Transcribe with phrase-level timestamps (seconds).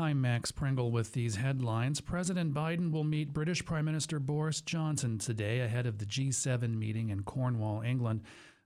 [0.00, 2.00] I'm Max Pringle with these headlines.
[2.00, 7.10] President Biden will meet British Prime Minister Boris Johnson today ahead of the G7 meeting
[7.10, 8.22] in Cornwall, England.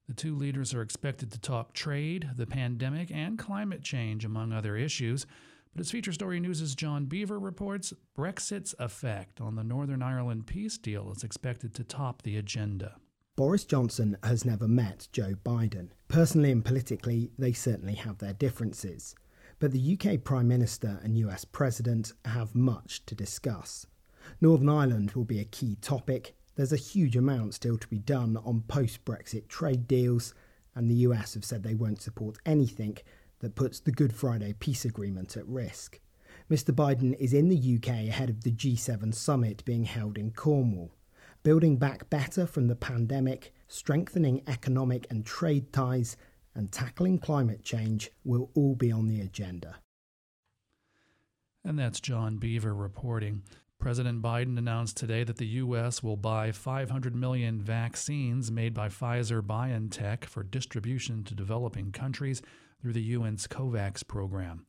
[0.07, 4.77] The two leaders are expected to talk trade, the pandemic, and climate change, among other
[4.77, 5.27] issues.
[5.75, 10.79] But as Feature Story News' John Beaver reports, Brexit's effect on the Northern Ireland peace
[10.79, 12.95] deal is expected to top the agenda.
[13.35, 15.89] Boris Johnson has never met Joe Biden.
[16.07, 19.17] Personally and politically, they certainly have their differences.
[19.59, 23.87] But the UK Prime Minister and US President have much to discuss.
[24.41, 26.37] Northern Ireland will be a key topic.
[26.57, 30.35] There's a huge amount still to be done on post Brexit trade deals,
[30.75, 32.99] and the US have said they won't support anything
[33.41, 36.01] that puts the Good Friday peace agreement at risk.
[36.51, 36.75] Mr.
[36.75, 40.95] Biden is in the UK ahead of the G7 summit being held in Cornwall.
[41.43, 46.17] Building back better from the pandemic, strengthening economic and trade ties,
[46.55, 49.77] and tackling climate change will all be on the agenda.
[51.65, 53.43] And that's John Beaver reporting.
[53.79, 56.03] President Biden announced today that the U.S.
[56.03, 62.41] will buy 500 million vaccines made by Pfizer BioNTech for distribution to developing countries
[62.81, 64.67] through the UN's COVAX program.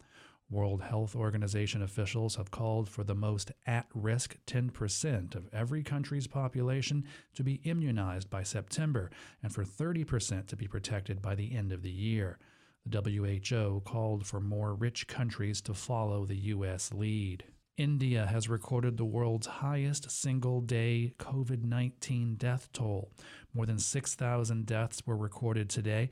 [0.49, 6.27] World Health Organization officials have called for the most at risk 10% of every country's
[6.27, 9.09] population to be immunized by September
[9.41, 12.37] and for 30% to be protected by the end of the year.
[12.85, 16.93] The WHO called for more rich countries to follow the U.S.
[16.93, 17.45] lead.
[17.77, 23.11] India has recorded the world's highest single day COVID 19 death toll.
[23.53, 26.09] More than 6,000 deaths were recorded today,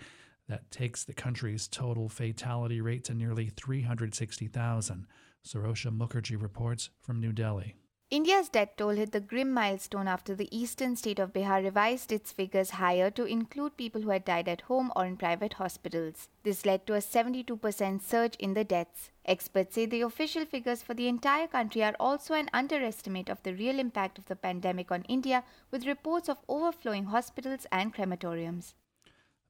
[0.54, 5.08] that takes the country's total fatality rate to nearly 360,000.
[5.44, 7.76] Sarosha Mukherjee reports from New Delhi.
[8.12, 12.32] India's death toll hit the grim milestone after the eastern state of Bihar revised its
[12.32, 16.30] figures higher to include people who had died at home or in private hospitals.
[16.44, 19.10] This led to a 72% surge in the deaths.
[19.26, 23.56] Experts say the official figures for the entire country are also an underestimate of the
[23.56, 28.76] real impact of the pandemic on India, with reports of overflowing hospitals and crematoriums.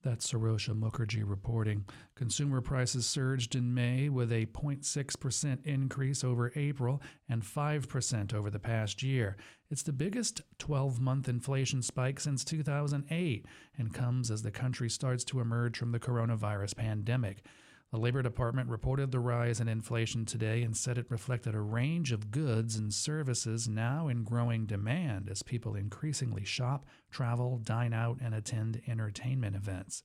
[0.04, 1.86] That's Sarosha Mukherjee reporting.
[2.16, 8.60] Consumer prices surged in May with a 0.6% increase over April and 5% over the
[8.60, 9.38] past year.
[9.72, 13.46] It's the biggest 12 month inflation spike since 2008
[13.78, 17.46] and comes as the country starts to emerge from the coronavirus pandemic.
[17.94, 22.12] The Labor Department reported the rise in inflation today and said it reflected a range
[22.12, 28.18] of goods and services now in growing demand as people increasingly shop, travel, dine out,
[28.20, 30.02] and attend entertainment events.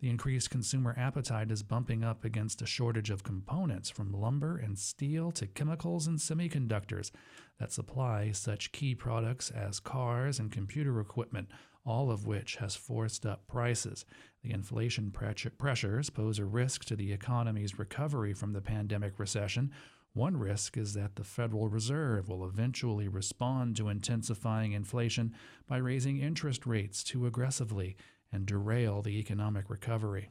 [0.00, 4.78] The increased consumer appetite is bumping up against a shortage of components from lumber and
[4.78, 7.10] steel to chemicals and semiconductors
[7.58, 11.48] that supply such key products as cars and computer equipment,
[11.86, 14.04] all of which has forced up prices.
[14.42, 19.70] The inflation pressures pose a risk to the economy's recovery from the pandemic recession.
[20.12, 25.34] One risk is that the Federal Reserve will eventually respond to intensifying inflation
[25.66, 27.96] by raising interest rates too aggressively
[28.34, 30.30] and derail the economic recovery.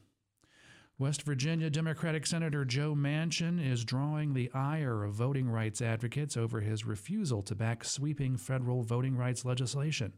[0.96, 6.60] West Virginia Democratic Senator Joe Manchin is drawing the ire of voting rights advocates over
[6.60, 10.12] his refusal to back sweeping federal voting rights legislation.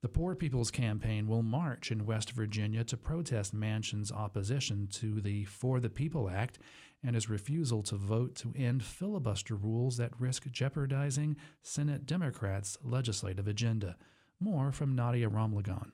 [0.00, 5.44] The Poor People's Campaign will march in West Virginia to protest Manchin's opposition to the
[5.44, 6.60] For the People Act
[7.02, 13.48] and his refusal to vote to end filibuster rules that risk jeopardizing Senate Democrats' legislative
[13.48, 13.96] agenda.
[14.38, 15.92] More from Nadia Ramlagan.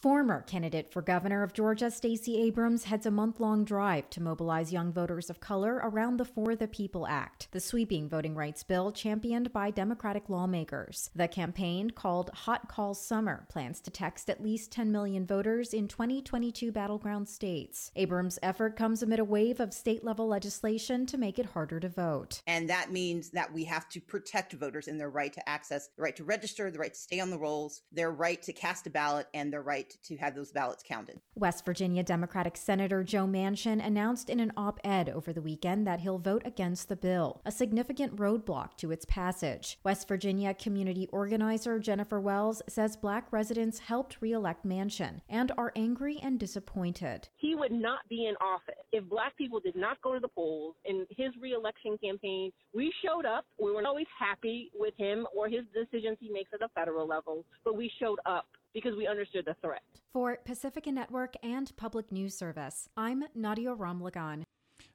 [0.00, 4.72] Former candidate for governor of Georgia, Stacey Abrams, heads a month long drive to mobilize
[4.72, 8.92] young voters of color around the For the People Act, the sweeping voting rights bill
[8.92, 11.10] championed by Democratic lawmakers.
[11.16, 15.88] The campaign, called Hot Call Summer, plans to text at least 10 million voters in
[15.88, 17.90] 2022 battleground states.
[17.96, 21.88] Abrams' effort comes amid a wave of state level legislation to make it harder to
[21.88, 22.40] vote.
[22.46, 26.02] And that means that we have to protect voters in their right to access, the
[26.02, 28.90] right to register, the right to stay on the rolls, their right to cast a
[28.90, 31.20] ballot, and their right right to have those ballots counted.
[31.34, 36.00] West Virginia Democratic Senator Joe Manchin announced in an op ed over the weekend that
[36.00, 39.78] he'll vote against the bill, a significant roadblock to its passage.
[39.84, 46.18] West Virginia community organizer Jennifer Wells says black residents helped reelect Manchin and are angry
[46.22, 47.28] and disappointed.
[47.36, 50.74] He would not be in office if black people did not go to the polls
[50.84, 52.50] in his reelection campaign.
[52.74, 53.44] We showed up.
[53.58, 57.44] We weren't always happy with him or his decisions he makes at the federal level,
[57.64, 59.82] but we showed up because we understood the threat.
[60.12, 64.44] For Pacifica Network and Public News Service, I'm Nadia Ramlagan.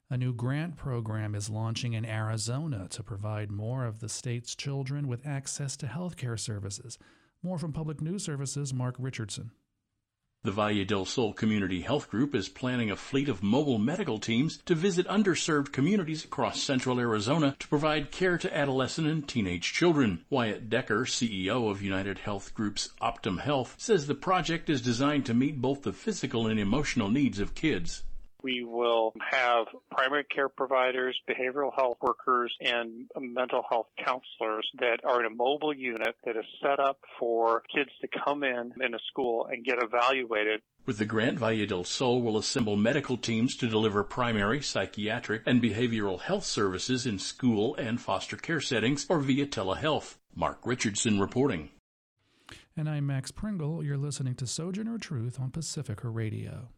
[0.09, 5.07] A new grant program is launching in Arizona to provide more of the state's children
[5.07, 6.97] with access to health care services.
[7.41, 9.51] More from Public News Services, Mark Richardson.
[10.45, 14.57] The Valle del Sol Community Health Group is planning a fleet of mobile medical teams
[14.65, 20.25] to visit underserved communities across central Arizona to provide care to adolescent and teenage children.
[20.29, 25.33] Wyatt Decker, CEO of United Health Group's Optum Health, says the project is designed to
[25.33, 28.03] meet both the physical and emotional needs of kids
[28.43, 35.21] we will have primary care providers, behavioral health workers, and mental health counselors that are
[35.21, 38.99] in a mobile unit that is set up for kids to come in in a
[39.09, 40.61] school and get evaluated.
[40.85, 45.61] With the grant, Valle del Sol will assemble medical teams to deliver primary, psychiatric, and
[45.61, 50.17] behavioral health services in school and foster care settings or via telehealth.
[50.35, 51.69] Mark Richardson reporting.
[52.75, 53.83] And I'm Max Pringle.
[53.83, 56.69] You're listening to Sojourner Truth on Pacifica Radio.